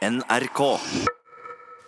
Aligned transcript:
NRK. 0.00 0.60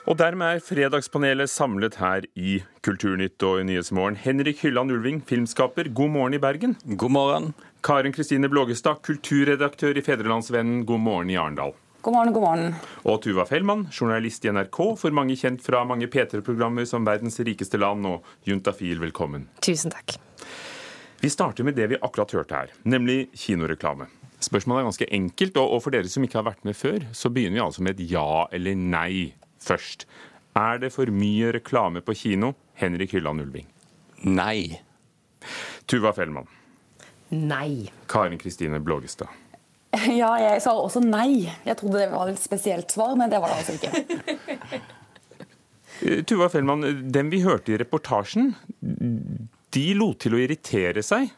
Og 0.05 0.17
dermed 0.21 0.59
er 0.59 0.61
Fredagspanelet 0.61 1.49
samlet 1.49 1.95
her 1.97 2.27
i 2.37 2.59
Kulturnytt 2.85 3.41
og 3.49 3.63
i 3.63 3.65
Nyhetsmorgen. 3.65 4.19
Henrik 4.21 4.61
Hylland 4.61 4.93
Ulving, 4.93 5.23
filmskaper, 5.25 5.89
god 5.97 6.13
morgen 6.13 6.37
i 6.37 6.41
Bergen. 6.43 6.77
God 6.85 7.15
morgen. 7.15 7.49
Karen 7.81 8.13
Kristine 8.13 8.51
Blågestad, 8.53 9.01
kulturredaktør 9.07 9.97
i 9.97 10.05
Fedrelandsvennen, 10.05 10.85
god 10.85 11.01
morgen 11.01 11.33
i 11.33 11.39
Arendal. 11.41 11.73
God 12.05 12.19
morgen, 12.19 12.37
god 12.37 12.45
morgen. 12.45 12.75
Og 13.09 13.23
Tuva 13.25 13.47
Fellmann, 13.49 13.87
journalist 13.89 14.45
i 14.45 14.53
NRK, 14.53 14.83
for 15.01 15.17
mange 15.17 15.39
kjent 15.41 15.65
fra 15.65 15.81
mange 15.89 16.11
P3-programmer 16.13 16.85
som 16.91 17.09
Verdens 17.09 17.41
rikeste 17.41 17.81
land 17.81 18.11
og 18.11 18.29
Juntafil, 18.45 19.01
velkommen. 19.01 19.49
Tusen 19.65 19.95
takk. 19.95 20.19
Vi 21.23 21.33
starter 21.33 21.65
med 21.65 21.81
det 21.81 21.95
vi 21.95 22.03
akkurat 22.03 22.37
hørte 22.37 22.61
her, 22.61 22.77
nemlig 22.85 23.31
kinoreklame. 23.33 24.11
Spørsmålet 24.43 24.83
er 24.83 24.89
ganske 24.89 25.09
enkelt, 25.15 25.59
og 25.61 25.83
for 25.85 25.95
dere 25.95 26.11
som 26.11 26.25
ikke 26.27 26.41
har 26.41 26.49
vært 26.51 26.65
med 26.67 26.75
før, 26.77 27.05
så 27.15 27.31
begynner 27.31 27.61
vi 27.61 27.67
altså 27.67 27.85
med 27.87 27.95
et 27.95 28.11
ja 28.11 28.47
eller 28.53 28.79
nei 28.79 29.35
først. 29.63 30.07
Er 30.59 30.81
det 30.83 30.91
for 30.93 31.11
mye 31.15 31.53
reklame 31.55 32.03
på 32.05 32.17
kino? 32.19 32.53
Henrik 32.81 33.15
Hylland 33.15 33.45
Ulving. 33.45 33.69
Nei. 34.27 34.81
Tuva 35.87 36.13
Fellmann. 36.17 36.51
Nei. 37.33 37.91
Karin 38.11 38.39
Kristine 38.39 38.81
Blågestad. 38.81 39.31
Ja, 40.23 40.31
jeg 40.41 40.63
sa 40.65 40.73
også 40.73 41.03
nei. 41.05 41.45
Jeg 41.67 41.77
trodde 41.77 42.01
det 42.01 42.11
var 42.13 42.31
et 42.31 42.41
spesielt 42.41 42.93
svar, 42.93 43.13
men 43.19 43.29
det 43.33 43.41
var 43.43 43.53
det 43.53 43.63
altså 43.63 43.79
ikke. 43.79 44.83
Eh, 46.03 46.23
Tuva 46.27 46.49
Fellmann, 46.51 46.83
dem 47.15 47.29
vi 47.31 47.43
hørte 47.45 47.75
i 47.75 47.77
reportasjen, 47.79 48.49
de 49.77 49.83
lot 49.95 50.17
til 50.25 50.35
å 50.35 50.41
irritere 50.41 51.05
seg. 51.05 51.29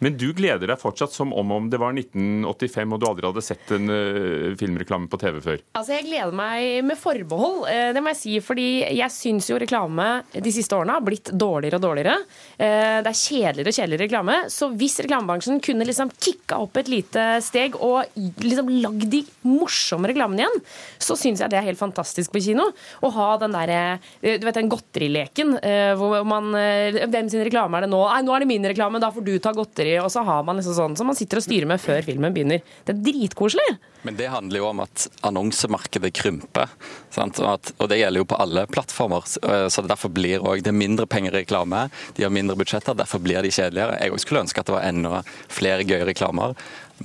Men 0.00 0.16
du 0.16 0.30
gleder 0.32 0.70
deg 0.70 0.80
fortsatt 0.80 1.12
som 1.12 1.32
om, 1.36 1.50
om 1.52 1.66
det 1.68 1.76
var 1.80 1.92
1985 1.92 2.94
og 2.96 3.00
du 3.02 3.04
aldri 3.04 3.26
hadde 3.28 3.42
sett 3.44 3.72
en 3.76 3.90
uh, 3.92 4.56
filmreklame 4.56 5.10
på 5.12 5.18
TV 5.20 5.40
før? 5.44 5.60
Altså, 5.76 5.98
Jeg 5.98 6.06
gleder 6.06 6.32
meg 6.36 6.86
med 6.88 6.96
forbehold, 6.96 7.66
uh, 7.68 7.90
det 7.92 8.00
må 8.00 8.14
jeg 8.14 8.20
si. 8.22 8.36
Fordi 8.44 8.68
jeg 8.96 9.12
syns 9.12 9.50
jo 9.50 9.58
reklame 9.60 10.06
de 10.32 10.52
siste 10.54 10.76
årene 10.76 10.96
har 10.96 11.04
blitt 11.04 11.28
dårligere 11.36 11.76
og 11.76 11.84
dårligere. 11.84 12.16
Uh, 12.56 13.00
Det 13.04 13.10
er 13.12 13.18
kjedeligere 13.20 13.74
og 13.74 13.76
kjedeligere 13.76 14.06
reklame. 14.06 14.38
Så 14.52 14.70
hvis 14.80 14.96
reklamebransjen 15.04 15.60
kunne 15.64 15.88
liksom 15.88 16.14
kicka 16.16 16.62
opp 16.64 16.80
et 16.80 16.88
lite 16.88 17.26
steg 17.44 17.76
og 17.76 18.08
liksom 18.16 18.72
lagd 18.80 19.04
de 19.12 19.20
morsomme 19.44 20.08
reklamene 20.08 20.46
igjen, 20.46 20.64
så 20.96 21.18
syns 21.18 21.44
jeg 21.44 21.52
det 21.52 21.60
er 21.60 21.68
helt 21.68 21.80
fantastisk 21.80 22.32
på 22.32 22.40
kino. 22.48 22.70
Å 23.04 23.12
ha 23.18 23.28
den 23.42 23.52
derre 23.52 23.82
Du 24.22 24.46
vet 24.46 24.56
den 24.56 24.70
godterileken 24.70 25.56
hvor 25.98 26.22
man 26.28 26.52
Hvem 26.52 27.28
sin 27.32 27.44
reklame 27.46 27.78
er 27.78 27.84
det 27.84 27.90
nå? 27.92 28.00
Nei, 28.10 28.20
nå 28.26 28.34
er 28.34 28.42
det 28.42 28.48
min 28.50 28.68
reklame, 28.70 29.00
da 29.02 29.10
får 29.12 29.24
du 29.26 29.32
ta 29.42 29.52
godteri. 29.56 29.89
Og 30.02 30.10
så 30.12 30.22
har 30.26 30.44
man 30.46 30.60
liksom 30.60 30.76
sånn 30.76 30.96
som 30.98 31.08
man 31.10 31.18
sitter 31.18 31.40
og 31.40 31.46
styrer 31.46 31.68
med 31.68 31.82
før 31.82 32.04
filmen 32.06 32.34
begynner. 32.34 32.62
Det 32.86 32.94
er 32.94 33.02
dritkoselig. 33.08 33.66
Men 34.06 34.16
det 34.16 34.30
handler 34.32 34.62
jo 34.62 34.68
om 34.70 34.82
at 34.84 35.06
annonsemarkedet 35.26 36.12
krymper. 36.16 36.70
At, 37.16 37.72
og 37.76 37.90
det 37.90 37.98
gjelder 38.00 38.22
jo 38.22 38.28
på 38.30 38.38
alle 38.40 38.64
plattformer. 38.70 39.26
Så 39.28 39.80
så 39.80 39.84
derfor 39.84 40.12
blir 40.12 40.40
også, 40.40 40.64
det 40.64 40.72
er 40.72 40.76
mindre 40.76 41.06
penger 41.10 41.34
i 41.34 41.42
reklame, 41.42 41.86
de 42.16 42.24
har 42.24 42.32
mindre 42.32 42.56
budsjetter, 42.58 42.96
derfor 42.96 43.20
blir 43.22 43.42
de 43.42 43.52
kjedeligere. 43.52 43.98
Jeg 44.00 44.22
skulle 44.22 44.44
ønske 44.44 44.60
at 44.60 44.68
det 44.68 44.76
var 44.76 44.86
enda 44.88 45.20
flere 45.48 45.86
gøye 45.88 46.06
reklamer. 46.08 46.56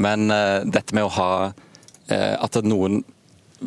Men 0.01 0.29
uh, 0.31 0.63
dette 0.67 0.95
med 0.95 1.07
å 1.07 1.13
ha 1.17 1.31
uh, 1.49 2.35
at 2.43 2.59
noen 2.63 3.03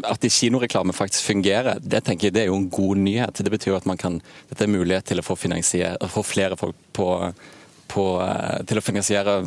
at 0.04 0.20
de 0.20 0.28
kinoreklame 0.30 0.92
faktisk 0.92 1.30
fungerer, 1.30 1.80
det 1.80 2.02
tenker 2.06 2.28
jeg 2.28 2.36
det 2.36 2.42
er 2.44 2.50
jo 2.50 2.58
en 2.60 2.68
god 2.70 3.00
nyhet. 3.00 3.40
Det 3.40 3.52
betyr 3.52 3.72
jo 3.72 3.78
at 3.78 3.88
man 3.88 3.98
kan, 4.00 4.20
dette 4.50 4.66
er 4.66 4.70
mulighet 4.70 5.08
til 5.08 5.22
å 5.22 5.24
få, 5.24 5.34
få 5.38 6.24
flere 6.26 6.58
folk 6.60 6.76
på, 6.92 7.08
på, 7.88 8.06
eh, 8.22 8.62
til 8.68 8.80
å 8.80 8.84
finansiere 8.84 9.40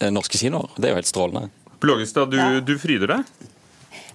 eh, 0.00 0.10
norske 0.14 0.40
kinoer. 0.40 0.70
Det 0.76 0.88
er 0.88 0.96
jo 0.96 1.02
helt 1.02 1.12
strålende. 1.12 1.50
Blågestad, 1.82 2.30
du, 2.30 2.36
Ja. 2.38 2.60
du 2.60 2.76
fryder 2.78 3.16
deg? 3.18 3.54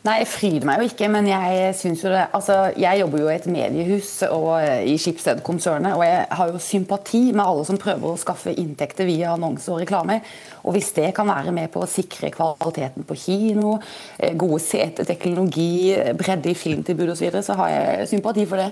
Nei, 0.04 0.18
jeg 0.20 0.28
fryder 0.28 0.68
meg 0.68 0.82
jo 0.82 0.88
ikke, 0.90 1.08
men 1.08 1.30
jeg 1.30 1.76
syns 1.80 2.02
jo 2.04 2.10
det 2.12 2.26
Altså, 2.36 2.74
jeg 2.76 3.00
jobber 3.00 3.22
jo 3.22 3.30
i 3.30 3.36
et 3.38 3.46
mediehus 3.48 4.10
og 4.28 4.50
eh, 4.60 4.84
i 4.92 4.98
Schibsted-konsernet, 5.00 5.96
og 5.96 6.04
jeg 6.04 6.26
har 6.28 6.52
jo 6.52 6.60
sympati 6.60 7.22
med 7.32 7.44
alle 7.46 7.64
som 7.70 7.80
prøver 7.80 8.10
å 8.10 8.20
skaffe 8.20 8.52
inntekter 8.52 9.08
via 9.08 9.32
annonser 9.38 9.78
og 9.78 9.80
reklame. 9.86 10.20
Og 10.68 10.76
hvis 10.76 10.92
det 10.98 11.14
kan 11.16 11.32
være 11.32 11.56
med 11.56 11.72
på 11.72 11.86
å 11.86 11.88
sikre 11.88 12.34
kvaliteten 12.36 13.08
på 13.08 13.16
kino, 13.16 13.78
gode 14.40 14.60
seter, 14.64 15.08
teknologi, 15.08 15.96
bredde 16.20 16.52
i 16.52 16.56
filmtilbud 16.56 17.14
osv., 17.14 17.20
så, 17.20 17.26
videre, 17.30 17.44
så 17.48 17.56
har 17.60 17.72
jeg 17.72 18.10
sympati 18.12 18.48
for 18.48 18.60
det. 18.60 18.72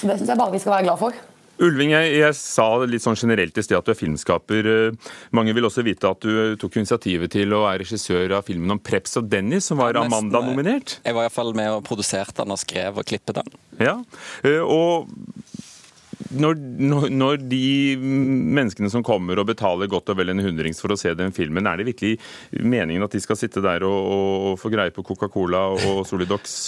Så 0.00 0.10
det 0.10 0.18
syns 0.18 0.34
jeg 0.34 0.42
bare 0.42 0.54
vi 0.54 0.62
skal 0.62 0.76
være 0.76 0.90
glad 0.90 0.98
for. 1.02 1.22
Ulving, 1.60 1.92
jeg, 1.92 2.14
jeg 2.16 2.36
sa 2.38 2.66
litt 2.88 3.04
sånn 3.04 3.18
generelt 3.18 3.58
i 3.58 3.64
sted 3.64 3.76
at 3.76 3.86
du 3.86 3.92
er 3.92 3.98
filmskaper. 3.98 4.68
Eh, 4.72 5.10
Mange 5.36 5.54
vil 5.54 5.68
også 5.68 5.84
vite 5.86 6.08
at 6.08 6.24
du 6.24 6.56
tok 6.60 6.78
initiativet 6.80 7.32
til 7.34 7.52
å 7.54 7.64
være 7.66 7.82
regissør 7.84 8.38
av 8.38 8.46
filmen 8.48 8.74
om 8.76 8.80
Preps 8.82 9.18
og 9.20 9.28
Dennis, 9.30 9.68
som 9.70 9.82
var 9.82 9.94
eh, 9.94 10.06
Amanda-nominert. 10.06 10.98
Jeg 11.04 11.18
var 11.18 11.28
iallfall 11.28 11.52
med 11.58 11.70
og 11.76 11.84
produserte 11.86 12.40
den 12.42 12.56
og 12.56 12.62
skrev 12.62 13.02
og 13.02 13.06
klippet 13.08 13.42
den. 13.42 13.52
Ja, 13.82 13.98
eh, 14.48 14.62
og 14.64 15.12
når, 16.32 16.56
når, 16.56 17.08
når 17.12 17.42
de 17.50 17.96
menneskene 17.98 18.88
som 18.92 19.04
kommer 19.04 19.40
og 19.42 19.50
betaler 19.50 19.90
godt 19.90 20.12
og 20.12 20.18
vel 20.20 20.32
en 20.32 20.42
hundrings 20.42 20.80
for 20.80 20.94
å 20.94 20.98
se 20.98 21.12
den 21.18 21.34
filmen, 21.36 21.68
er 21.68 21.80
det 21.80 21.90
virkelig 21.92 22.16
meningen 22.62 23.04
at 23.04 23.12
de 23.12 23.20
skal 23.22 23.38
sitte 23.38 23.62
der 23.64 23.84
og, 23.86 23.98
og, 24.00 24.46
og 24.52 24.62
få 24.62 24.72
greie 24.72 24.94
på 24.94 25.04
Coca-Cola 25.06 25.66
og 25.76 26.06
Solidox? 26.08 26.62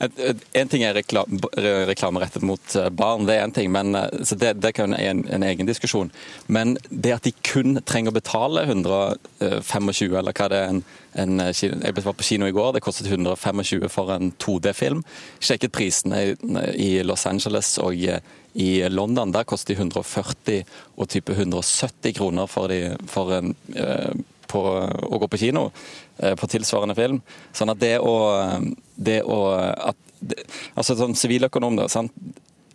En 0.00 0.68
ting 0.68 0.82
er 0.82 0.96
reklame, 0.96 2.20
rettet 2.20 2.42
mot 2.42 2.74
eh, 2.78 2.88
barn, 2.90 3.26
det 3.28 3.36
er 3.36 3.44
en 3.46 3.54
ting, 3.54 3.70
men 3.72 3.94
eh, 3.94 4.24
så 4.26 4.34
det, 4.38 4.56
det 4.62 4.72
kan 4.74 4.94
være 4.96 5.12
en, 5.12 5.22
en 5.30 5.44
egen 5.46 5.68
diskusjon. 5.68 6.10
Men 6.46 6.74
det 6.88 7.14
at 7.14 7.28
de 7.28 7.34
kun 7.46 7.78
trenger 7.86 8.10
å 8.10 8.16
betale 8.16 8.64
125, 8.66 9.92
eller 10.18 10.34
hva 10.34 10.48
det 10.50 10.58
er 10.58 10.72
en, 10.72 10.82
en 11.22 11.44
eh, 11.44 11.52
Jeg 11.54 11.94
var 12.00 12.18
på 12.18 12.26
kino 12.26 12.48
i 12.50 12.56
går, 12.56 12.72
det 12.74 12.84
kostet 12.84 13.12
125 13.12 13.86
for 13.92 14.10
en 14.16 14.32
2D-film. 14.42 15.04
Sjekket 15.38 15.74
prisene 15.76 16.24
i, 16.24 16.36
i 16.74 16.90
Los 17.06 17.26
Angeles 17.30 17.76
og 17.82 17.94
i, 17.94 18.18
London. 18.92 19.32
Der 19.32 19.46
koster 19.48 19.72
de 19.72 19.80
140 19.80 20.66
og 20.96 21.08
type 21.08 21.32
170 21.32 22.18
kroner 22.18 22.50
for, 22.50 22.68
de, 22.68 22.96
for 23.08 23.38
en 23.38 23.54
eh, 23.72 24.12
på 24.52 24.62
å 24.62 25.20
gå 25.22 25.28
på 25.32 25.40
kino 25.40 25.66
eh, 26.18 26.36
på 26.38 26.48
tilsvarende 26.52 26.96
film. 26.98 27.20
Sånn 27.56 27.72
at 27.72 27.80
det 27.82 27.96
å, 27.98 28.14
det 28.96 29.22
å 29.24 29.42
at, 29.58 29.98
det, 30.20 30.44
Altså 30.78 30.96
sånn 30.98 31.16
siviløkonom, 31.18 31.80
da. 31.80 31.88
sant? 31.92 32.14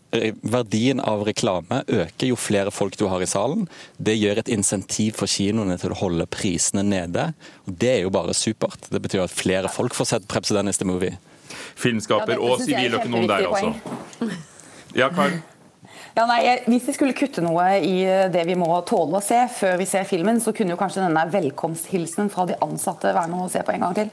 Verdien 0.07 1.01
av 1.03 1.25
reklame 1.27 1.81
øker 1.91 2.29
jo 2.29 2.37
flere 2.39 2.71
folk 2.71 2.95
du 2.97 3.05
har 3.11 3.21
i 3.21 3.27
salen. 3.27 3.65
Det 3.99 4.15
gjør 4.15 4.39
et 4.39 4.51
insentiv 4.53 5.17
for 5.19 5.27
kinoene 5.27 5.75
til 5.81 5.91
å 5.91 5.99
holde 5.99 6.27
prisene 6.31 6.83
nede. 6.87 7.29
Og 7.67 7.75
Det 7.83 7.91
er 7.97 8.01
jo 8.05 8.13
bare 8.15 8.35
supert. 8.37 8.87
Det 8.89 9.01
betyr 9.03 9.25
at 9.25 9.35
flere 9.35 9.71
folk 9.71 9.97
får 9.97 10.11
sett 10.13 10.27
'Prebz 10.27 10.53
Dennis 10.55 10.79
the 10.79 10.87
Movie. 10.87 11.17
Filmskaper 11.75 12.37
Ja, 12.37 12.39
og 12.39 12.63
siviløkonom 12.63 13.27
der, 13.27 13.47
altså. 13.47 13.75
Ja, 14.95 15.09
Karen? 15.09 15.43
Ja, 16.17 16.23
nei, 16.25 16.41
Hvis 16.65 16.87
vi 16.89 16.93
skulle 16.95 17.13
kutte 17.13 17.43
noe 17.45 17.63
i 17.85 17.99
det 18.33 18.41
vi 18.47 18.55
må 18.57 18.71
tåle 18.89 19.19
å 19.19 19.21
se 19.21 19.37
før 19.53 19.75
vi 19.77 19.85
ser 19.85 20.07
filmen, 20.09 20.39
så 20.41 20.49
kunne 20.55 20.73
jo 20.73 20.79
kanskje 20.79 21.03
denne 21.03 21.27
velkomsthilsenen 21.29 22.31
fra 22.33 22.47
de 22.49 22.55
ansatte 22.65 23.11
være 23.13 23.29
noe 23.29 23.45
å 23.45 23.51
se 23.53 23.61
på 23.61 23.75
en 23.75 23.85
gang 23.85 23.93
til. 23.99 24.09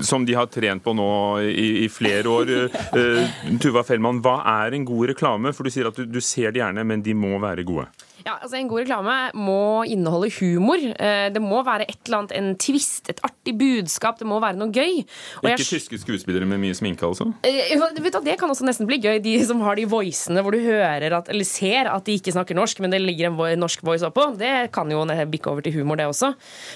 Som 0.10 0.22
de 0.28 0.36
har 0.38 0.46
trent 0.54 0.84
på 0.84 0.94
nå 0.94 1.10
i, 1.42 1.66
i 1.82 1.88
flere 1.90 2.30
år. 2.30 2.54
Uh, 2.94 3.26
Tuva 3.58 3.82
Fellmann, 3.88 4.22
hva 4.22 4.36
er 4.62 4.78
en 4.78 4.86
god 4.86 5.10
reklame? 5.10 5.50
For 5.56 5.66
du 5.66 5.74
sier 5.74 5.90
at 5.90 5.98
du, 5.98 6.06
du 6.06 6.22
ser 6.22 6.54
det 6.54 6.62
gjerne, 6.62 6.86
men 6.86 7.02
de 7.02 7.16
må 7.18 7.34
være 7.42 7.66
gode. 7.66 7.90
Ja, 8.26 8.36
altså 8.42 8.58
En 8.60 8.68
god 8.68 8.82
reklame 8.84 9.14
må 9.38 9.84
inneholde 9.88 10.30
humor. 10.40 10.76
Eh, 10.78 11.28
Det 11.30 11.40
må 11.42 11.62
være 11.64 11.86
et 11.88 11.98
eller 12.06 12.18
annet, 12.22 12.32
en 12.36 12.50
twist, 12.56 13.08
et 13.08 13.20
artig 13.24 13.54
budskap. 13.58 14.18
Det 14.18 14.26
må 14.28 14.40
være 14.42 14.56
noe 14.60 14.70
gøy. 14.70 15.04
Og 15.42 15.48
jeg- 15.48 15.58
Ikke 15.58 15.78
tyske 15.78 15.98
skuespillere 16.00 16.46
med 16.46 16.60
mye 16.60 16.74
sminke, 16.74 17.02
altså? 17.06 17.32
Eh, 17.44 17.76
vet 17.78 18.12
du, 18.12 18.20
Det 18.20 18.38
kan 18.38 18.48
også 18.50 18.64
nesten 18.64 18.86
bli 18.86 18.98
gøy, 18.98 19.22
de 19.22 19.44
som 19.44 19.60
har 19.60 19.74
de 19.76 19.84
voicene 19.86 20.42
hvor 20.42 20.52
du 20.52 20.58
hører 20.58 21.12
at, 21.16 21.28
eller 21.28 21.44
ser 21.44 21.86
at 21.88 22.04
de 22.04 22.18
ikke 22.18 22.32
snakker 22.32 22.54
norsk, 22.54 22.80
men 22.80 22.90
det 22.90 23.00
ligger 23.00 23.26
en 23.30 23.58
norsk 23.58 23.80
voice 23.82 24.02
oppå. 24.02 24.36
Det 24.36 24.70
kan 24.72 24.88
jo 24.90 25.04
bikke 25.04 25.46
over 25.50 25.62
til 25.62 25.72
humor, 25.72 25.96
det 25.96 26.06
også. 26.06 26.34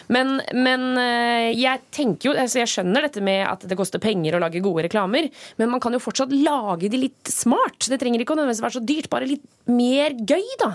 Men, 0.09 0.41
men 0.53 0.97
eh, 0.99 1.53
jeg 1.55 1.81
tenker 1.93 2.31
jo, 2.31 2.32
altså 2.32 2.61
jeg 2.65 2.69
skjønner 2.69 3.03
dette 3.03 3.21
med 3.22 3.47
at 3.47 3.61
det 3.69 3.76
koster 3.76 3.99
penger 3.99 4.35
å 4.37 4.41
lage 4.41 4.62
gode 4.62 4.85
reklamer, 4.88 5.31
men 5.58 5.70
man 5.70 5.81
kan 5.81 5.93
jo 5.93 5.99
fortsatt 5.99 6.32
lage 6.32 6.88
de 6.91 6.96
litt 6.96 7.25
smart. 7.31 7.79
Det 7.88 8.00
trenger 8.00 8.20
ikke 8.20 8.35
å 8.35 8.38
nødvendigvis 8.41 8.62
være 8.64 8.79
så 8.81 8.85
dyrt, 8.85 9.11
bare 9.11 9.26
litt 9.29 9.43
mer 9.67 10.11
gøy, 10.11 10.43
da. 10.61 10.75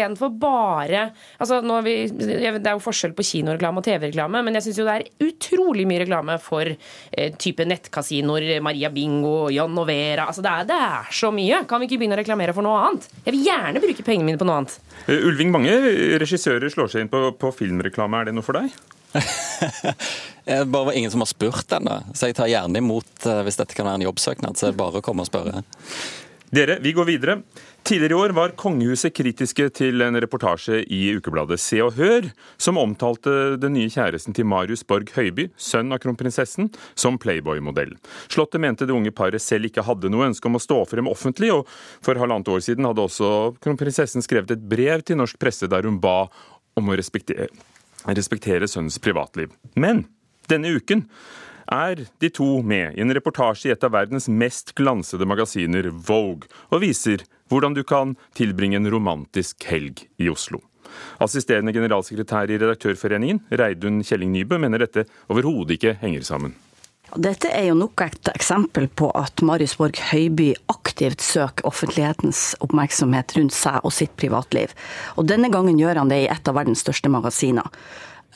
Istedenfor 0.00 0.32
bare 0.40 1.02
altså 1.40 1.60
nå 1.64 1.76
har 1.76 1.84
vi, 1.84 1.94
Det 2.08 2.38
er 2.40 2.72
jo 2.72 2.82
forskjell 2.82 3.12
på 3.16 3.24
kinoreklame 3.26 3.80
og 3.80 3.86
TV-reklame, 3.86 4.42
men 4.46 4.56
jeg 4.56 4.68
syns 4.68 4.80
jo 4.80 4.86
det 4.88 4.94
er 4.96 5.26
utrolig 5.26 5.86
mye 5.88 6.02
reklame 6.04 6.36
for 6.42 6.68
eh, 6.70 7.34
type 7.40 7.66
nettkasinoer, 7.68 8.60
Maria 8.64 8.90
Bingo, 8.92 9.50
John 9.52 9.76
og 9.78 9.88
Vera. 9.90 10.28
Altså 10.30 10.44
det 10.44 10.52
er, 10.52 10.68
det 10.70 10.78
er 10.86 11.10
så 11.20 11.32
mye. 11.34 11.62
Kan 11.68 11.82
vi 11.82 11.90
ikke 11.90 12.00
begynne 12.00 12.16
å 12.16 12.20
reklamere 12.22 12.54
for 12.56 12.66
noe 12.66 12.78
annet? 12.86 13.10
Jeg 13.26 13.36
vil 13.36 13.44
gjerne 13.50 13.82
bruke 13.84 14.06
pengene 14.06 14.30
mine 14.30 14.40
på 14.40 14.48
noe 14.48 14.62
annet. 14.62 14.78
Eh, 15.06 15.26
Ulving, 15.28 15.52
mange 15.54 15.76
regissører 16.22 16.72
slår 16.72 16.94
seg 16.94 17.04
inn 17.04 17.12
på, 17.12 17.26
på 17.40 17.52
filmreklame. 17.60 18.22
Er 18.22 18.30
det 18.30 18.36
noe 18.38 18.46
for 18.46 18.56
deg? 18.56 18.72
Det 19.10 20.64
bare 20.72 20.90
var 20.90 20.96
ingen 20.96 21.10
som 21.12 21.20
har 21.24 21.28
spurt 21.28 21.72
ennå, 21.76 21.96
så 22.14 22.30
jeg 22.30 22.38
tar 22.38 22.50
gjerne 22.50 22.80
imot 22.80 23.26
eh, 23.28 23.44
hvis 23.44 23.60
dette 23.60 23.76
kan 23.76 23.88
være 23.90 24.00
en 24.00 24.08
jobbsøknad. 24.08 24.56
Så 24.56 24.70
er 24.70 24.74
det 24.74 24.80
bare 24.80 25.02
å 25.02 25.04
komme 25.04 25.26
og 25.26 25.30
spørre. 25.30 25.64
Dere, 26.50 26.80
vi 26.82 26.94
går 26.94 27.06
videre. 27.06 27.36
Tidligere 27.82 28.12
i 28.12 28.16
år 28.20 28.32
var 28.36 28.52
kongehuset 28.60 29.14
kritiske 29.16 29.64
til 29.74 30.02
en 30.04 30.18
reportasje 30.20 30.82
i 30.92 31.00
ukebladet 31.16 31.56
Se 31.62 31.80
og 31.82 31.96
Hør, 31.96 32.28
som 32.60 32.78
omtalte 32.78 33.56
den 33.60 33.74
nye 33.74 33.90
kjæresten 33.90 34.36
til 34.36 34.46
Marius 34.46 34.84
Borg 34.86 35.10
Høiby, 35.16 35.48
sønn 35.56 35.90
av 35.94 36.02
kronprinsessen, 36.02 36.68
som 36.94 37.18
Playboy-modell. 37.18 37.96
Slottet 38.30 38.62
mente 38.62 38.86
det 38.86 38.94
unge 38.94 39.14
paret 39.16 39.42
selv 39.42 39.70
ikke 39.70 39.86
hadde 39.88 40.12
noe 40.12 40.28
ønske 40.28 40.50
om 40.50 40.60
å 40.60 40.62
stå 40.62 40.78
frem 40.92 41.08
offentlig, 41.10 41.50
og 41.56 41.66
for 42.04 42.20
halvannet 42.20 42.52
år 42.52 42.62
siden 42.68 42.86
hadde 42.86 43.06
også 43.08 43.32
kronprinsessen 43.64 44.24
skrevet 44.26 44.54
et 44.54 44.70
brev 44.70 45.02
til 45.02 45.18
norsk 45.22 45.40
presse 45.40 45.70
der 45.70 45.88
hun 45.88 45.98
ba 46.04 46.26
om 46.78 46.92
å 46.92 46.98
respektere, 47.00 47.48
respektere 48.06 48.68
sønnens 48.70 49.00
privatliv. 49.02 49.56
Men 49.74 50.04
denne 50.52 50.76
uken 50.76 51.08
er 51.70 52.06
de 52.20 52.30
to 52.34 52.60
med 52.66 52.96
i 52.96 53.04
en 53.04 53.14
reportasje 53.14 53.70
i 53.70 53.74
et 53.74 53.84
av 53.86 53.94
verdens 53.94 54.28
mest 54.28 54.74
glansede 54.78 55.28
magasiner, 55.28 55.90
Vogue, 55.90 56.50
og 56.70 56.82
viser 56.84 57.24
hvordan 57.50 57.74
du 57.74 57.84
kan 57.86 58.16
tilbringe 58.38 58.78
en 58.80 58.90
romantisk 58.90 59.64
helg 59.70 60.04
i 60.20 60.30
Oslo. 60.30 60.62
Assisterende 61.22 61.74
generalsekretær 61.74 62.50
i 62.50 62.58
Redaktørforeningen, 62.58 63.44
Reidun 63.50 64.02
Kjelling 64.06 64.32
Nybø, 64.34 64.58
mener 64.58 64.82
dette 64.82 65.06
overhodet 65.30 65.78
ikke 65.78 65.94
henger 66.02 66.26
sammen. 66.26 66.56
Dette 67.18 67.50
er 67.50 67.64
jo 67.66 67.74
nok 67.74 68.04
et 68.04 68.28
eksempel 68.30 68.86
på 68.86 69.08
at 69.18 69.42
Marius 69.42 69.74
Borg 69.80 69.98
Høiby 70.12 70.52
aktivt 70.70 71.24
søker 71.26 71.66
offentlighetens 71.66 72.52
oppmerksomhet 72.62 73.34
rundt 73.34 73.54
seg 73.56 73.80
og 73.82 73.94
sitt 73.94 74.14
privatliv. 74.20 74.70
Og 75.18 75.26
denne 75.26 75.50
gangen 75.50 75.80
gjør 75.80 76.04
han 76.04 76.12
det 76.12 76.20
i 76.22 76.28
et 76.30 76.50
av 76.50 76.54
verdens 76.54 76.84
største 76.84 77.10
magasiner. 77.10 77.66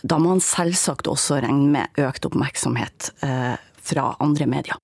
Da 0.04 0.18
må 0.20 0.34
han 0.34 0.42
selvsagt 0.44 1.08
også 1.08 1.40
regne 1.40 1.70
med 1.72 2.00
økt 2.04 2.26
oppmerksomhet 2.28 3.08
eh, 3.24 3.54
fra 3.80 4.10
andre 4.20 4.48
medier. 4.50 4.80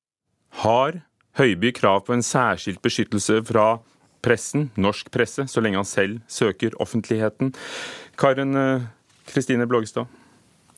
Har 0.65 1.03
Høiby 1.39 1.71
krav 1.77 2.07
på 2.07 2.15
en 2.17 2.25
særskilt 2.25 2.81
beskyttelse 2.83 3.39
fra 3.47 3.67
pressen, 4.25 4.69
norsk 4.81 5.13
presse, 5.13 5.47
så 5.49 5.63
lenge 5.63 5.79
han 5.81 5.89
selv 5.89 6.23
søker 6.29 6.75
offentligheten? 6.81 7.53
Karen 8.21 8.57
eh, 8.57 8.89
Kristine 9.29 9.69
Blågestad? 9.69 10.09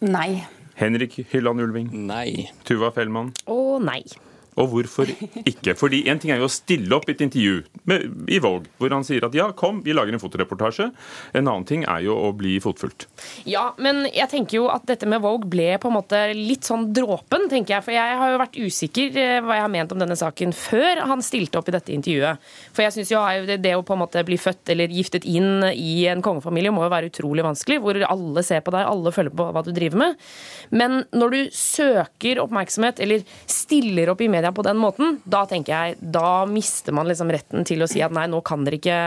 Nei. 0.03 0.43
Henrik 0.75 1.21
Hylland 1.31 1.63
Ulving? 1.63 1.89
Nei. 2.11 2.51
Tuva 2.67 2.91
Fellmann? 2.95 3.31
Å 3.47 3.79
nei. 3.83 4.03
Og 4.61 4.69
hvorfor 4.69 5.09
ikke? 5.49 5.75
Fordi 5.79 6.03
En 6.13 6.21
ting 6.21 6.33
er 6.35 6.43
jo 6.43 6.49
å 6.49 6.53
stille 6.53 6.93
opp 6.97 7.09
i 7.09 7.15
et 7.15 7.23
intervju 7.25 7.63
med, 7.89 8.05
i 8.29 8.41
Vogue, 8.43 8.69
hvor 8.81 8.93
han 8.93 9.05
sier 9.07 9.25
at 9.25 9.35
ja, 9.37 9.49
kom, 9.57 9.81
vi 9.85 9.95
lager 9.97 10.13
en 10.13 10.21
fotoreportasje. 10.21 10.91
En 11.39 11.47
annen 11.47 11.65
ting 11.69 11.87
er 11.89 12.03
jo 12.05 12.17
å 12.19 12.33
bli 12.37 12.59
fotfulgt. 12.63 13.07
Ja, 13.49 13.71
men 13.83 14.05
jeg 14.11 14.29
tenker 14.33 14.59
jo 14.59 14.67
at 14.73 14.85
dette 14.89 15.09
med 15.09 15.23
Vogue 15.25 15.49
ble 15.51 15.71
på 15.81 15.89
en 15.89 15.97
måte 15.97 16.21
litt 16.37 16.69
sånn 16.69 16.91
dråpen, 16.95 17.49
tenker 17.53 17.79
jeg. 17.79 17.87
For 17.87 17.97
jeg 17.97 18.19
har 18.21 18.35
jo 18.35 18.43
vært 18.43 18.59
usikker 18.61 19.19
eh, 19.23 19.39
hva 19.45 19.57
jeg 19.57 19.65
har 19.65 19.73
ment 19.73 19.95
om 19.95 20.03
denne 20.03 20.19
saken 20.19 20.53
før 20.57 21.05
han 21.09 21.25
stilte 21.25 21.61
opp 21.61 21.71
i 21.71 21.77
dette 21.77 21.95
intervjuet. 21.95 22.53
For 22.77 22.85
jeg 22.85 22.97
syns 22.99 23.15
jo 23.15 23.23
det, 23.53 23.75
å 23.77 23.87
på 23.87 23.97
en 23.97 24.03
måte 24.03 24.25
bli 24.27 24.39
født 24.41 24.75
eller 24.75 24.93
giftet 24.93 25.27
inn 25.29 25.65
i 25.73 26.05
en 26.11 26.23
kongefamilie 26.25 26.75
må 26.75 26.85
jo 26.85 26.93
være 26.93 27.09
utrolig 27.13 27.47
vanskelig, 27.47 27.81
hvor 27.83 27.99
alle 28.05 28.45
ser 28.47 28.63
på 28.65 28.75
deg, 28.75 28.85
alle 28.89 29.15
følger 29.15 29.37
på 29.39 29.49
hva 29.55 29.65
du 29.65 29.73
driver 29.75 30.03
med. 30.05 30.21
Men 30.75 31.03
når 31.15 31.35
du 31.35 31.41
søker 31.57 32.43
oppmerksomhet 32.43 33.01
eller 33.03 33.25
stiller 33.51 34.13
opp 34.13 34.21
i 34.21 34.31
media 34.33 34.42
media 34.43 34.53
på 34.53 34.65
den 34.67 34.79
måten, 34.81 35.21
da 35.25 35.45
tenker 35.47 35.73
jeg, 35.73 35.97
da 36.01 36.45
mister 36.51 36.95
man 36.95 37.07
liksom 37.09 37.31
retten 37.31 37.67
til 37.69 37.83
å 37.83 37.89
si 37.91 38.03
at 38.03 38.13
nei, 38.15 38.27
nå 38.31 38.43
kan 38.45 38.65
dere 38.67 38.79
ikke, 38.81 38.99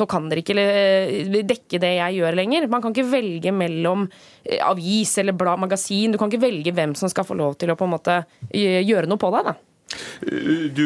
nå 0.00 0.06
kan 0.10 0.28
dere 0.28 0.44
ikke 0.44 0.56
eh, 0.60 1.42
dekke 1.44 1.80
det 1.80 1.94
jeg 1.96 2.18
gjør 2.20 2.38
lenger. 2.38 2.68
Man 2.68 2.84
kan 2.84 2.94
ikke 2.94 3.08
velge 3.08 3.52
mellom 3.54 4.06
eh, 4.44 4.60
avis 4.64 5.16
eller 5.22 5.36
blad, 5.36 5.62
magasin. 5.62 6.12
Du 6.12 6.20
kan 6.20 6.32
ikke 6.32 6.44
velge 6.44 6.74
hvem 6.74 6.94
som 6.98 7.08
skal 7.12 7.26
få 7.26 7.36
lov 7.38 7.56
til 7.58 7.72
å 7.72 7.78
på 7.78 7.88
en 7.88 7.94
måte 7.96 8.20
eh, 8.50 8.82
gjøre 8.84 9.08
noe 9.08 9.20
på 9.20 9.32
deg. 9.34 9.52
da. 9.52 9.73
Du, 10.24 10.84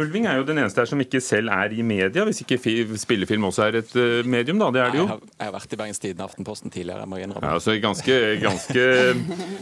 Ulving, 0.00 0.26
er 0.26 0.40
jo 0.40 0.46
den 0.48 0.60
eneste 0.60 0.82
her 0.82 0.90
som 0.90 1.00
ikke 1.02 1.20
selv 1.24 1.52
er 1.54 1.74
i 1.74 1.84
media, 1.86 2.24
hvis 2.26 2.42
ikke 2.42 2.58
spillefilm 2.98 3.46
også 3.48 3.66
er 3.68 3.80
et 3.82 3.94
uh, 3.98 4.26
medium, 4.28 4.60
da. 4.62 4.70
Det 4.74 4.82
er 4.82 4.94
det 4.94 5.00
jo. 5.02 5.06
Jeg 5.08 5.46
har, 5.46 5.54
vært 5.54 5.76
i 5.76 5.80
Bergens 5.80 6.02
Tidende 6.02 6.26
Aftenposten 6.26 6.74
tidligere, 6.74 7.04
jeg 7.04 7.12
må 7.12 7.20
innrømme. 7.22 7.46
Ja, 7.46 7.60
altså 7.60 7.76
ganske, 7.82 8.18
ganske 8.42 8.86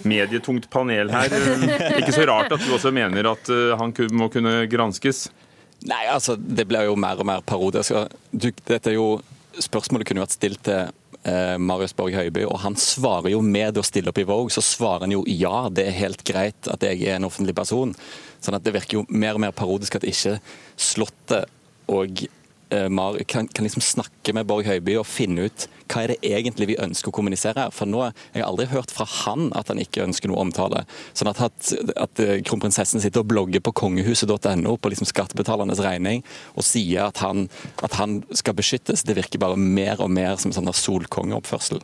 medietungt 0.08 0.70
panel 0.72 1.12
her. 1.12 1.38
Ikke 2.00 2.14
så 2.14 2.26
rart 2.30 2.54
at 2.54 2.64
du 2.64 2.74
også 2.76 2.94
mener 2.94 3.30
at 3.34 3.52
uh, 3.52 3.74
han 3.80 3.94
må 4.14 4.30
kunne 4.32 4.64
granskes? 4.70 5.28
Nei, 5.84 6.04
altså, 6.08 6.36
det 6.36 6.66
blir 6.70 6.88
jo 6.88 6.96
mer 6.96 7.20
og 7.20 7.28
mer 7.28 7.44
parodisk. 7.46 7.96
Dette 8.32 8.90
er 8.90 8.98
jo 8.98 9.08
Spørsmålet 9.54 10.08
kunne 10.08 10.24
vært 10.24 10.34
stilt 10.34 10.64
til 10.66 10.88
eh, 11.28 11.56
Marius 11.58 11.94
Borg 11.96 12.16
Høiby, 12.16 12.44
og 12.48 12.60
han 12.64 12.76
svarer 12.80 13.32
jo 13.34 13.40
med 13.44 13.78
å 13.78 13.84
stille 13.86 14.12
opp 14.12 14.20
i 14.20 14.26
Vogue, 14.28 14.52
så 14.52 14.64
svarer 14.64 15.06
han 15.06 15.14
jo 15.14 15.24
ja, 15.28 15.68
det 15.72 15.88
er 15.88 15.98
helt 15.98 16.24
greit 16.26 16.70
at 16.70 16.84
jeg 16.86 17.02
er 17.04 17.18
en 17.18 17.28
offentlig 17.28 17.56
person. 17.56 17.94
Sånn 18.44 18.58
at 18.58 18.64
Det 18.64 18.74
virker 18.74 19.00
jo 19.00 19.06
mer 19.08 19.38
og 19.38 19.44
mer 19.46 19.56
parodisk 19.56 19.96
at 19.96 20.08
ikke 20.08 20.38
Slottet 20.76 21.50
og 21.88 22.26
Mar 22.92 23.16
kan, 23.28 23.48
kan, 23.48 23.66
liksom 23.66 23.84
snakke 23.84 24.34
med 24.36 24.48
Borg 24.48 24.68
Høiby 24.68 24.96
og 25.00 25.08
finne 25.08 25.48
ut 25.48 25.66
hva 25.90 26.02
er 26.02 26.14
det 26.14 26.26
egentlig 26.26 26.70
vi 26.70 26.76
ønsker 26.80 27.10
å 27.10 27.14
kommunisere 27.14 27.66
her. 27.66 27.72
For 27.74 27.88
nå 27.88 28.02
jeg 28.06 28.40
har 28.40 28.48
aldri 28.48 28.66
hørt 28.72 28.92
fra 28.94 29.06
han 29.24 29.50
at 29.56 29.70
han 29.70 29.80
ikke 29.82 30.04
ønsker 30.06 30.32
noe 30.32 30.42
omtale. 30.42 30.84
Sånn 31.16 31.30
at, 31.30 31.42
at, 31.44 31.72
at 32.00 32.22
eh, 32.24 32.40
kronprinsessen 32.46 33.02
sitter 33.04 33.22
og 33.22 33.30
blogger 33.30 33.62
på 33.64 33.74
kongehuset.no 33.84 34.76
på 34.80 34.92
liksom 34.92 35.10
skattebetalernes 35.10 35.82
regning 35.84 36.24
og 36.54 36.66
sier 36.66 37.10
at 37.10 37.20
han, 37.24 37.48
at 37.84 37.98
han, 38.00 38.22
skal 38.34 38.56
beskyttes, 38.56 39.04
det 39.04 39.18
virker 39.18 39.42
bare 39.42 39.60
mer 39.60 40.00
og 40.02 40.10
mer 40.12 40.38
som 40.40 40.50
en 40.50 40.58
sånn 40.58 40.72
solkongeoppførsel. 40.74 41.82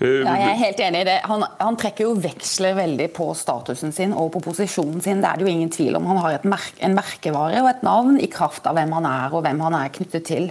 Eh, 0.00 0.22
ja, 0.24 0.34
jeg 0.40 0.48
er 0.48 0.60
helt 0.62 0.82
enig 0.86 1.02
i 1.02 1.08
det. 1.10 1.16
Han, 1.28 1.44
han, 1.60 1.76
trekker 1.80 2.06
jo 2.08 2.18
veksler 2.20 2.76
veldig 2.78 3.10
på 3.16 3.30
statusen 3.36 3.92
sin 3.92 4.14
og 4.16 4.30
på 4.34 4.40
posisjonen 4.48 5.02
sin. 5.04 5.20
Det 5.20 5.28
er 5.28 5.40
det 5.40 5.44
jo 5.44 5.52
ingen 5.52 5.72
tvil 5.72 5.98
om. 5.98 6.08
Han 6.08 6.22
har 6.24 6.46
merke, 6.48 6.78
en 6.86 6.96
merkevare 6.96 7.60
og 7.64 7.72
et 7.74 7.84
navn 7.86 8.16
i 8.20 8.30
kraft 8.32 8.68
av 8.70 8.78
hvem 8.78 8.96
han 8.96 9.10
er 9.10 9.36
og 9.36 9.44
hvem 9.44 9.60
han 9.66 9.76
er 9.82 9.92
knyttet 9.92 10.26
til. 10.30 10.48